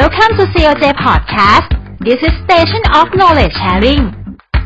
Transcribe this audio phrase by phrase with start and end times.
[0.00, 1.68] Welcome to COJ Podcast
[2.06, 4.02] This is Station of Knowledge Sharing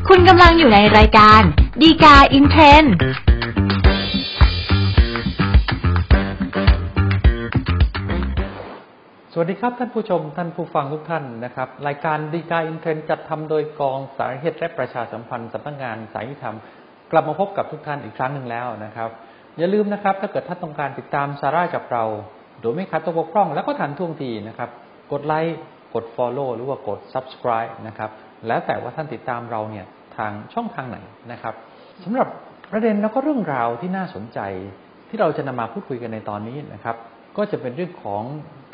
[0.09, 1.43] คุณกำลังอยู่ในรายการ
[1.81, 2.85] ดีกาอินเทรน
[9.33, 16.57] สวัสดีครับท่านผู้ชมท่านผู้ฟังทุกท่านนะครับ รายการดีกาอินเทรนจัดทำโดยกองสารเหตุและประชาสัมพันธ์สำนักงานสายวิธรรม
[17.13, 19.11] กลับมาพบกับทุกท่านอีกครั้งหนึ่งแล้วนะครับ
[19.59, 22.05] อย่าลืมนะครับ ถ้าเกิดท่านต้องการติดตามสาระกับเรา
[22.61, 24.71] โดยไม่ขาดตกบกพร่อง แล้วก็ทันท่วงทีนะครับ
[25.13, 25.57] กดไลค์
[25.95, 28.11] กด Follow หรือว่ากด Subscribe นะครับ
[28.47, 30.99] แล้วแต่ว่าท่านติดตามเราเนี่ยทางช่องทางไหน
[31.33, 31.55] นะครับ
[32.05, 32.29] สำหรับ
[32.73, 34.41] ประเด็นแล้วก็เรื่องราวที่น่าสนใจ
[35.09, 36.97] ที่เราจะนำมาพูดคุยกันในตอนนี้นะครับ
[37.37, 38.23] ก็จะเป็นเรื่องของ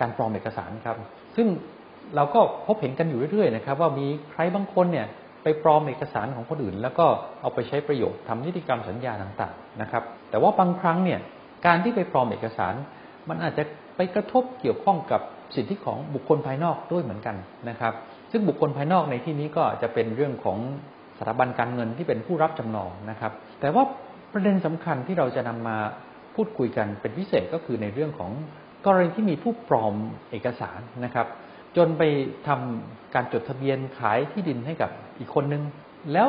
[0.01, 0.97] การปลอมเอกสารครับ
[1.37, 1.47] ซึ่ง
[2.17, 5.07] เราก็พบเห็นกันอยู่เรื่อยๆนะครับ ว่ามีใครบางคนเนี่ย
[5.43, 7.07] ไปปลอมเอกสารของคนอื่น แล้วก็
[7.41, 11.21] เอาไปใช้ประโยชน์ทำนิติกรรมสัญญาต่างๆนะครับ แต่ว่าบางครั้งเนี่ย
[11.67, 12.75] การที่ไปปลอมเอกสาร
[13.29, 13.65] มันอาจจะ
[13.97, 15.21] ไปกระทบเกี่ยวข้องกับ
[15.55, 17.37] สิทธิของบุคคลภายนอกด้วยเหมือนกัน
[17.69, 17.95] นะครับ
[18.33, 20.59] ซึ่งบุคคลภายนอกในที่นี้ก็จะเป็นเรื่องของ
[21.19, 23.85] สถาบันการเงินที่เป็นผู้รับจำนองนะครับ แต่ว่า
[24.33, 25.77] ประเด็นสำคัญที่เราจะนำมา
[26.35, 28.31] พูดคุยกันเป็นพิเศษก็คือในเรื่องของ
[28.87, 29.95] กรณีที่มีผู้ปลอม
[30.31, 31.27] เอกสารนะครับ
[31.77, 32.03] จนไป
[32.49, 35.63] ทำการจดทะเบียนขายที่ดินให้กับอีกคนนึง
[36.13, 36.29] แล้ว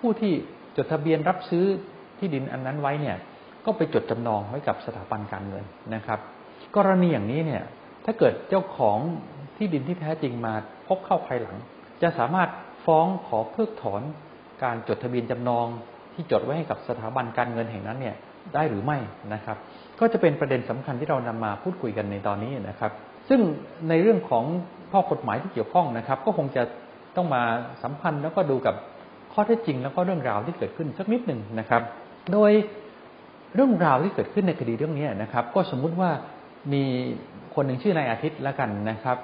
[0.00, 0.32] ผู้ที่
[0.76, 1.64] จดทะเบียนรับซื้อ
[2.18, 3.16] ที่ดินอันนั้นไว้เนี่ย
[3.64, 6.20] ก็ไปจดจำนองไว้กับสถาบันการเงินนะครับ
[6.76, 7.62] กรณีอย่างนี้เนี่ย
[8.10, 8.98] ถ้าเกิดเจ้าของ
[9.56, 10.54] ที่ดินที่แท้จริงมา
[10.88, 11.56] พบเข้าภายหลัง
[12.02, 12.48] จะสามารถ
[12.84, 14.02] ฟ้องขอเพิกถอน
[14.64, 15.66] การจดทะเบียนจำนอง
[16.14, 18.16] ที่จดไว้ให้กับสถาบันการเงินแห่งนั้นเนี่ย
[18.54, 18.98] ได้หรือไม่
[19.34, 19.56] นะครับ
[20.00, 22.92] ก็จะเป็นประเด็นสำคัญที่เรานำมาพูดคุยกันในตอนนี้นะครับ
[23.28, 23.40] ซึ่ง
[23.88, 24.44] ในเรื่องของ
[24.92, 26.62] ข้อกฎหมายที่เกี่ยวข้องนะครับ ก็คงจะ
[27.16, 27.42] ต้องมา
[27.82, 28.74] สัมพันธ์แล้วก็ดูกับ
[29.32, 31.82] ข้อเท็จจริง แล้วก็เรื่องราวที่เกิดขึ้นสักนิดหนึ่งนะครับ
[32.32, 32.52] โดย
[33.54, 36.10] เรื่องราวที่เกิดขึ้นในคดีเรื่องนี้นะครับ ก็สมมุติว่า
[36.72, 36.84] มี
[37.60, 39.16] คนหนึ่งชื่อนายอาทิตย์แล้วกันนะครับ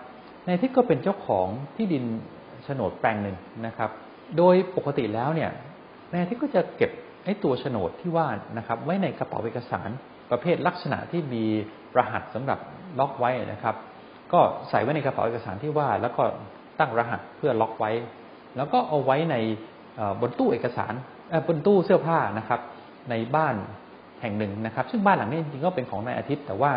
[0.47, 1.47] นายอาทิตย์ก็เป็นเจ้าของ
[1.77, 2.05] ที่ดิน
[2.65, 3.91] โฉนดแปลงหนึ่งนะครับ
[4.37, 5.51] โดยปกติแล้วเนี่ย
[6.13, 6.91] นายอาทิตย์ก็จะเก็บ
[7.25, 8.27] ไอ้ตัวโฉนดที่ว่า
[8.58, 9.89] นะครับ ไว้ในกระเป๋าเอกสาร
[10.31, 11.45] ประเภทลักษณะที่มี
[11.97, 12.58] รหัสสำหรับ
[12.98, 13.77] ล็อกไว้นะครับ
[14.33, 16.23] ก็ใส่ไว้ในกระเป๋าเอกสารที่ว่า แล้วก็
[16.79, 17.91] ตั้งรหัสเพื่อล็อกไว้
[18.57, 19.37] แล้วก็เอาไว้ใน
[20.20, 20.92] บนตู้เอกสาร
[21.48, 22.61] บนตู้เสื้อผ้านะครับ
[23.11, 23.55] ในบ้าน
[24.20, 26.73] แห่งหนึ่งนะครับ ซึ่งบ้านหลังนี้จริงๆก็เป็นของนายอาทิตย์ แต่ว่า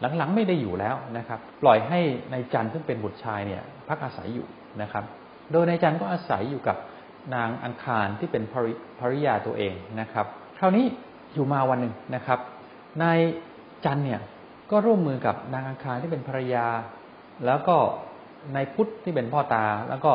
[0.00, 2.00] หลังๆไม่ได้อยู่แล้วนะครับ ปล่อยให้
[2.32, 4.46] นายจันทร์ซึ่งเป็นบุตรชายเนี่ยพักอาศัยอยู่
[4.82, 5.04] นะครับ
[5.52, 6.76] โดยนายจันทร์ก็อาศัยอยู่กับ
[7.34, 8.42] นางอังคารที่เป็น
[9.00, 10.26] ภริยาตัวเองนะครับ
[10.58, 10.84] คราวนี้
[11.34, 12.38] อยู่มาวันหนึ่งนะครับ
[13.02, 13.18] นาย
[13.84, 14.20] จันเนี่ย
[14.70, 16.66] ก็ร่วมมือกับนางอังคารที่เป็นภรรยา
[17.46, 17.76] แล้วก็
[18.54, 20.12] นายพุทธที่เป็นพ่อตา แล้วก็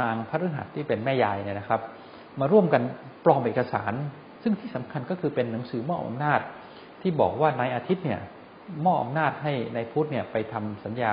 [0.00, 1.80] นางพฤหัสที่เป็นแม่ยายเนี่ยนะครับ
[2.40, 2.82] มาร่วมกัน
[3.24, 3.92] ปลอมเอกสาร
[4.42, 6.40] ซึ่งที่สำคัญก็คือเป็นหนังสือมอบอำนาจ
[7.02, 8.20] ที่บอกว่านายอาทิตย์เนี่ย
[8.84, 11.10] มอบอำนาจให้นายพุทธเนี่ยไปทำสัญญา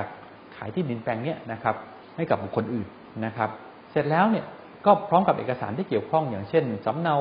[0.55, 1.75] ขายที่ดินแปลงเนี้ยนะครับ
[2.15, 2.87] ให้กับบุคคลอื่น
[3.25, 3.49] นะครับ
[3.91, 4.45] เสร็จแล้วเนี่ย
[4.85, 7.15] ก็พร้อมกับเอกสารที่เกี่ยวข้องอย่างเช่นสำเนา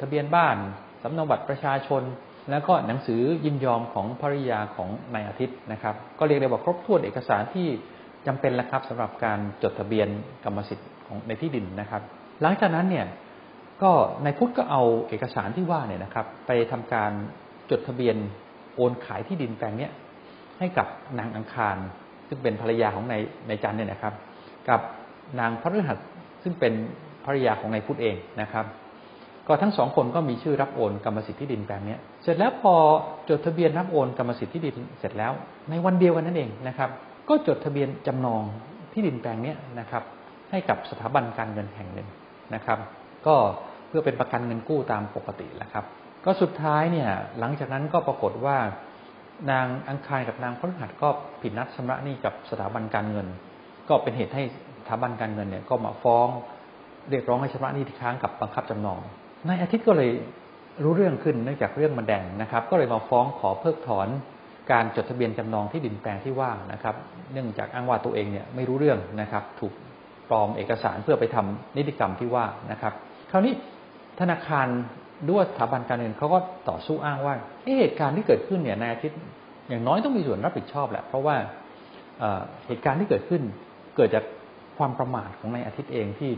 [0.00, 0.56] ทะเบียนบ้าน
[1.02, 2.02] สำเนาบัตรประชาชน
[2.50, 7.68] แล้วก็หนังสือยินยอมของภริยาของนายอาทิตย์นะครับ ก็เรียกได้ว่าครบถ้วนเอกสารที่
[8.26, 10.08] จำเป็นแล้วครับสำหรับการจดทะเบียน
[10.44, 12.02] กรรมสิทธิ์ของในที่ดินนะครับ
[12.42, 13.06] หลังจากนั้นเนี่ย
[13.82, 13.92] ก็
[14.24, 17.12] นายพุทธก็เอาเอกสารที่ว่าเนี่ยนะครับ ไปทำการ
[17.70, 18.16] จดทะเบียน
[18.74, 19.92] โอนขายที่ดินแปลงเนี้ย
[20.58, 20.86] ให้กับ
[21.18, 21.76] นางอังคาร
[22.28, 24.14] ซึ่งเป็นภรรยาของนายนายจันเนี่ยนะครับ
[24.68, 24.80] กับ
[25.40, 25.98] นางพระฤหัส
[26.42, 26.72] ซึ่งเป็น
[27.24, 28.66] ภรรยาของนายพุทธเองนะครับ
[29.48, 32.74] ก็ทั้งสองคนก็มีชื่อรับโอนกรรมสิทธิ์ที่ดินแปลงนี้เสร็จแล้วพอ
[33.28, 35.32] จดทะเบียนรับโอนกรรมสิทธิ์ที่ดินเสร็จแล้ว
[35.70, 36.90] ในวันเดียวกันนั่นเองนะครับ
[37.28, 38.42] ก็จดทะเบียนจำนอง
[38.92, 40.02] ที่ดินแปลงนี้นะครับ
[40.50, 42.08] ให้กับสถาบันการเงินแห่งหนึ่ง
[42.54, 42.78] นะครับ
[43.26, 43.34] ก็
[43.88, 45.84] เพื่อเป็นประกันเงินกู้ตามปกติแหละครับ
[46.24, 48.56] ก็สุดท้ายเนี่ย หลังจากนั้นก็ปรากฏว่า
[49.50, 51.08] นางอังคารกับนางพฤหัสก็
[51.42, 53.26] ผิดนัดชำระหนี้กับสถาบันการเงิน
[53.88, 54.42] ก็เป็นเหตุให้
[54.80, 56.28] สถาบันการเงินเนี่ย ก็มาฟ้อง
[57.10, 59.00] เรียกร้องให้ชำระหนี้ที่ค้างกับบังคับจำนอง
[59.48, 60.10] นายอาทิตย์ก็เลย
[60.82, 64.08] รู้เรื่องขึ้นเนื่องจากเรื่องมันแดงนะครับ ก็เลยมาฟ้องขอเพิกถอน
[64.72, 66.94] การจดทะเบียนจำนองที่ดินแปลงที่ว่างนะครับ
[67.32, 69.72] เนื่องจากอ้างว่าตัวเองเนี่ยไม่รู้เรื่องนะครับ ถูก
[70.28, 72.92] ปลอมเอกสารเพื่อไปทำนิติกรรมที่ว่านะครับ
[73.30, 73.54] คราวนี้
[74.20, 74.66] ธนาคาร
[75.30, 76.38] ด้วยสถาบันการเงินเขาก็
[76.68, 77.34] ต่อสู้อ้างว่า
[77.80, 79.18] เหตุการณ์ที่เกิดขึ้นเนี่ยนายอาทิตย์
[79.68, 81.36] อย่างน้อยต้องมีส่วนรับผิดชอบแหละเพราะว่า
[82.66, 83.42] เหตุการณ์ที่เกิดขึ้น
[83.96, 84.24] เกิดจาก
[84.78, 86.30] ความประมาทของนายอาทิตย์เองที่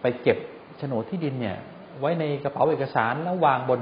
[0.00, 0.38] ไปเก็บ
[0.78, 1.56] โฉนดที่ดินเนี่ย
[2.00, 3.80] ไว้ในกระเป๋าเอกสารแล้ววางบน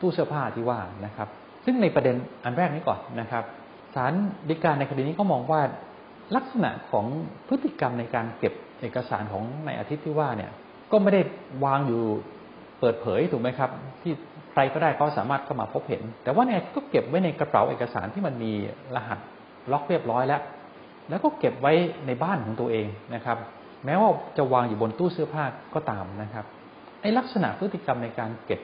[0.00, 1.28] ตู้เสื้อผ้าที่ว่านะครับ
[1.64, 2.14] ซึ่งในประเด็น
[2.44, 3.44] อันแรกนี้ก่อนนะครับ
[3.94, 4.12] ศาล
[4.48, 5.60] ฎีกาในคดีนี้ก็มองว่า
[6.36, 7.06] ลักษณะของ
[7.48, 10.50] พฤติกรรมในการเก็บเอกสารของนายอาทิตย์ที่ว่าเนี่ย
[10.92, 11.20] ก็ไม่ได้
[11.64, 12.02] วางอยู่
[12.80, 13.70] เปิดเผยถูกไหมครับ
[14.02, 14.12] ที่
[14.52, 18.52] ใครก็ได้เขาสามารถเข้ามาพบเห็น แต่ว่าเนี่ยก็เก็บไว้ในกระเป๋าเอกสารที่มันมี
[18.94, 19.18] รหัส
[19.72, 20.42] ล็อกเรียบร้อยแล้ว
[21.08, 21.72] แล้วก็เก็บไว้
[22.06, 23.38] ในบ้านของตัวเองนะครับ
[23.84, 25.44] แม้ว่าจะวางอยู่บนตู้เสื้อผ้า
[25.74, 26.44] ก็ตามนะครับ
[27.00, 28.60] ไอ้ลักษณะพฤติกรรมในการเก็บ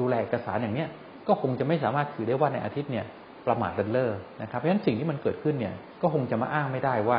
[0.00, 0.88] ดูแลเอกสารอย่างเนี้ย
[1.28, 3.06] ก็คงจะไม่สามารถถือได้ว่าในอาทิตย์เนี่ย
[3.46, 4.10] ประมาทเลินเล่อ
[4.42, 7.18] นะครับเพราะฉะนั้นสิ่งที่มันเกิดขึ้นเนี่ยก็คงจะมาอ้างไม่ได้ว่า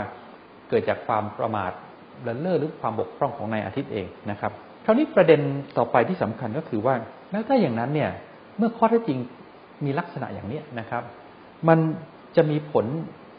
[0.70, 1.72] เกิดจากความประมาท
[2.24, 4.54] เลินเล่อหรือความบกพร่องของนายอาทิตย์เองนะครับ
[4.90, 5.42] ราวนี้ประเด็น
[5.78, 6.96] ต่อไปที่สำคัญก็คือว่า
[7.32, 8.12] แล้วถ้าอย่างนั้นเนี่ย
[8.58, 9.20] เมื่อข้อเท็จจริง
[9.86, 11.04] มีลักษณะอย่างนี้นะครับ
[11.68, 11.80] มัน
[12.36, 12.86] จะมีผล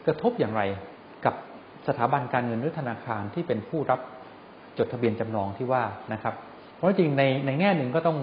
[0.07, 0.61] กระทบอย่างไร
[1.25, 1.35] กับ
[1.87, 3.99] สถาบันการเงินหรือธนาคารที่เป็นผู้รับ
[4.77, 5.83] จดทะเบียนจำนองที่ว่า
[6.13, 6.33] นะครับ
[6.75, 8.17] เพราะจริงในในแง่หนึ่งก็ต้อง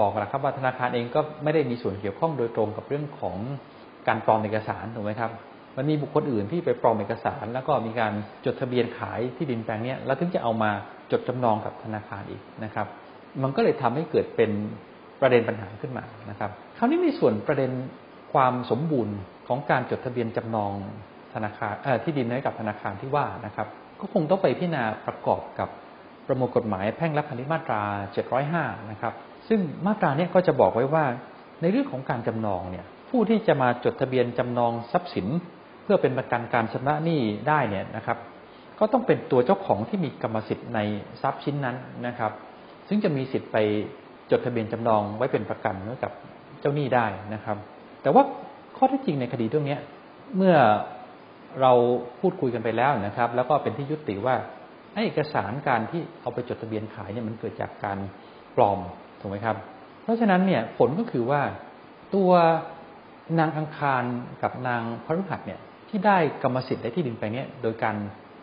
[0.00, 3.36] บอกนะครับว่าธนาคารเองก็ไม่ได้มีส่วนเกี่ยวข้องโดยตรงกับเรื่องของ
[4.08, 5.30] การปลอมเอกสารถูกไหมครับ
[5.76, 8.12] มันมีบุคคลอื่นที่ไปปลอมเอกสาร แล้วก็มีการ
[8.44, 10.70] จดทะเบียนขายที่ดินแปลงนี้แล้วถึงจะเอามา
[11.12, 12.86] จดจำนองกับธนาคารอีกนะครับ
[13.42, 14.50] มันก็เลยทำให้เกิดเป็น
[15.20, 17.70] ประเด็นปัญหาขึ้นมานะครับ คราวนี้ในส่วนประเด็น
[18.32, 19.16] ความสมบูรณ์
[19.48, 20.72] ของการจดทะเบียนจำนอง
[21.34, 21.72] ธนาคาร
[22.04, 23.66] ที่ดินให้กับธนาคารที่ว่านะครับ
[24.00, 25.68] ก็คงต้องไปพิจารณาประกอบกับ
[26.26, 27.82] ประมวลกฎหมายแพ่งและพาณิชย์มาตรา
[28.36, 29.14] 705 นะครับ
[29.48, 31.04] ซึ่งมาตราเนี้ยก็จะบอกไว้ว่า
[31.60, 35.26] ในเรื่องของการจำนองเนี่ยผู้ที่จะมาจดทะเบียนจำนองทรัพย์สิน
[35.82, 38.18] เพื่อเป็นประกันการชำระหนี้ได้เนี่ยนะครับ
[38.78, 40.78] ก็ต้องเป็นตัวเจ้าของที่มีกรรมสิทธิ์ใน
[41.22, 41.76] ทรัพย์ชิ้นนั้น
[42.06, 42.32] นะครับ
[42.88, 43.56] ซึ่งจะมีสิทธิ์ไป
[44.30, 46.12] จดทะเบียนจำนองไว้เป็นประกันไว้กับ
[46.60, 47.56] เจ้าหนี้ได้นะครับ
[48.02, 48.22] แต่ว่า
[48.76, 49.76] ข้อที่จริงในคดีเรื่องนี้
[50.36, 50.56] เมื่อ
[51.60, 51.72] เรา
[52.20, 54.34] พูดคุยกันไปแล้วนะครับ แล้วก็เป็นที่ยุติว่า
[55.04, 57.98] เอกสารการที่เอาไปจดทะเบียนขายเนี่ยมันเกิดจากการ
[58.56, 58.78] ปลอม
[59.20, 59.56] ถูกไหมครับ
[60.02, 61.42] เพราะฉะนั้นเนี่ยผลก็คือว่า
[62.14, 62.30] ตัว
[63.38, 64.02] นางอังคาร
[64.42, 65.60] กับนางพฤหัสเนี่ย
[65.92, 67.96] ที่ได้กรรมสิทธิ์ในที่ดินไปเนี่ยโดยการ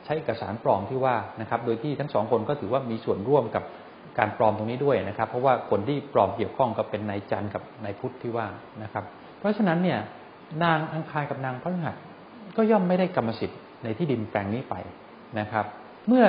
[0.05, 3.63] ใช้เอกสารปลอมที่ว่านะครับ โดยที่ทั้งสองคนก็ถือว่ามีส่วนร่วมกับ
[4.19, 8.47] การปลอมตรงนี้ด้วยนะครับ เพราะว่าคนที่ปลอมเกี่ยวข้องก็เป็นนายจันกับนายพุทธที่ว่า
[8.83, 9.03] นะครับ
[9.39, 9.99] เพราะฉะนั้นเนี่ย
[10.63, 11.95] นางอังคารกับนางพฤหัส
[12.57, 14.75] ก็ย่อมไม่ได้กรรมสิทธิ์ในที่ดินแปลงนี้ไป
[15.39, 15.65] นะครับ
[16.07, 16.25] เมื่อ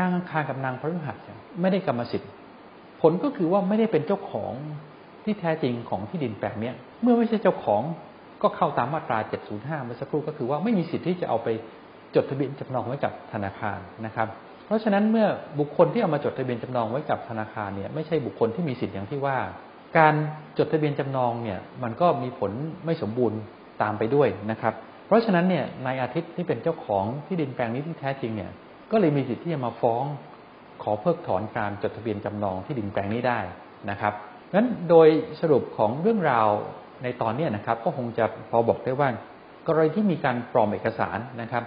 [0.00, 1.16] นางอังคารกับนางพฤหัส
[1.60, 2.30] ไม่ได้กรรมสิทธิ์
[3.00, 4.52] ผลก็คือว่าไม่ได้เป็นเจ้าของ
[5.24, 6.72] ที่แท้จริงของที่ดินแปลงนี้
[7.02, 7.82] เมื่อไม่ใช่เจ้าของ
[8.42, 9.18] ก็เข้าตามมาตรา
[9.52, 11.48] 705 เมื่อสักครู่ก็คือว่าไม่มีสิทธิ์ที่จะเอาไป
[12.14, 14.28] จดทะเบียนจำนองไว้กับธนาคารนะครับ
[14.66, 15.26] เพราะฉะนั้นเมื่อ
[15.58, 19.38] บุคคลที่เอามาจดทะเบียนจำนองไว้กับธนาคารเนี่ยไม่ใช่บุคคลที่มีสิทธิ์อย่างที่ว่า
[19.98, 20.14] การ
[20.58, 22.52] จดทะเบียนจำนองเนี่ยมันก็มีผล
[22.84, 23.38] ไม่สมบูรณ์
[23.82, 24.74] ตามไปด้วยนะครับ
[25.06, 28.50] เพราะฉะนั้นเนี่ยนายอาทิตย์ที่เป็นเจ้าของที่ดินแปลงนี้ที่แท้จริงเนี่ย
[28.92, 30.04] ก็เลยมีสิทธิ์ที่จะมาฟ้อง
[30.82, 33.40] ขอเพิกถอนการจดทะเบียนจำนองที่ดินแปลงนี้ได้
[33.90, 34.12] นะครับ
[34.54, 35.08] งั้นโดย
[35.40, 36.48] สรุปของเรื่องราว
[37.02, 39.08] ในตอนนี้นะครับ ก็คงจะพอบอกได้ว่า
[39.66, 41.64] กรณีที่มีการปลอมเอกสารนะครับ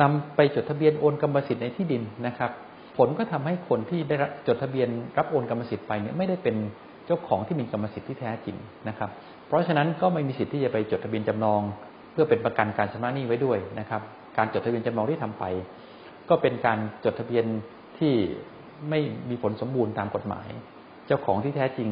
[0.00, 2.50] นำไปจดทะเบียนโอนกรรมสิทธิ์ในที่ดินนะครับ
[2.96, 4.16] ผลก็ทำให้คนที่ได้
[4.46, 4.88] จดทะเบียน
[5.18, 6.56] รับโอนกรรมสิทธิ์ไปเนี่ยไม่ได้เป็น
[7.06, 8.56] เจ้าของที่มีกรรมสิทธิ์ที่แท้จริง
[8.88, 9.10] นะครับ
[9.46, 11.60] เพราะฉะนั้นก็ไม่มีสิทธิ์ที่จะไปจดทะเบียนจำนอง
[12.12, 14.02] เพื่อเป็นประกันการชำระหนี้ไว้ด้วยนะครับ
[14.36, 15.44] การจดทะเบียนจำนองที่ทำไป
[16.28, 17.44] ก็เป็นการจดทะเบียน
[17.98, 18.14] ที่
[18.90, 20.48] ไม่มีผลสมบูรณ์ตามกฎหมาย
[21.06, 21.88] เจ้าของที่แท้จริง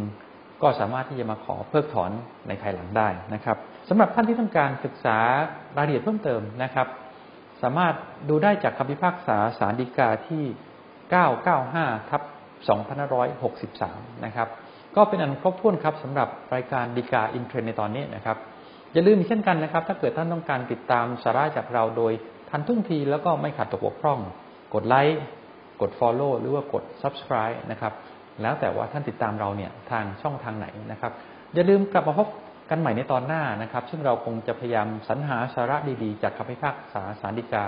[0.62, 2.10] ก็สามารถที่จะมาขอเพิกถอน
[2.48, 3.56] ในภายหลังได้นะครับ
[3.88, 5.18] สำหรับท่านที่ต้องการศึกษา
[5.76, 6.86] รายละเอียดเพิ่มเติมนะครับ
[7.62, 7.94] สามารถ
[8.28, 10.44] ดูได้จากคำพิพากษาสารดีกาที่
[11.06, 12.22] 995ทับ
[13.42, 14.48] 2563 นะครับ
[14.96, 18.36] ก็เป็นอันครบถ้วนครับสำหรับรายการดีกาอินเทรนในตอนนี้นะครับ
[18.92, 22.12] อย่าลืมเช่นกันนะครับ ถ้าเกิดท่านต้องการติดตามสาระจากเราโดย
[22.50, 24.18] ทันท่วงทีแล้วก็ไม่ขาดตกบกพร่อง
[24.74, 25.20] กดไลค์
[25.80, 27.92] กด Follow หรือว่ากด Subscribe นะครับ
[28.42, 31.12] แล้วแต่ว่าท่านติดตามเราเนี่ยทางช่องทางไหนนะครับ
[31.54, 32.28] อย่าลืมกลับมาพบ
[32.70, 37.64] กันใหม่ในตอนหน้านะครับ ซึ่งเราคงจะพยายามสรรหาสาระดีๆ จากคำพิพากษาสารดีกา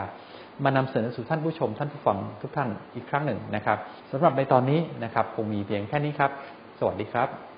[0.64, 3.78] มานำเสนอสู่ท่านผู้ชม ท่านผู้ฟังทุกท่านอีกครั้งหนึ่งนะครับ
[4.11, 6.31] สำหรับในตอนนี้นะครับ คงมีเพียงแค่นี้ครับ
[6.78, 7.51] สวัสดีครับ